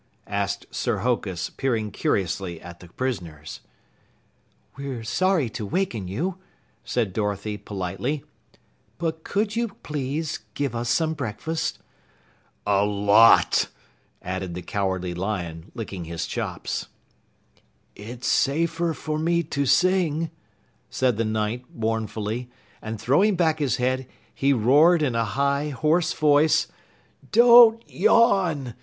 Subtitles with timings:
[0.25, 3.59] asked Sir Hokus, peering curiously at the prisoners.
[4.75, 6.39] "We're sorry to waken you,"
[6.83, 8.23] said Dorothy politely,
[8.97, 11.77] "but could you please give us some breakfast?"
[12.65, 13.67] "A lot!"
[14.23, 16.87] added the Cowardly Lion, licking his chops.
[17.95, 20.31] "It's safer for me to sing,"
[20.89, 22.49] said the Knight mournfully,
[22.81, 26.65] and throwing back his head, he roared in a high, hoarse voice:
[27.31, 28.73] "Don't yawn!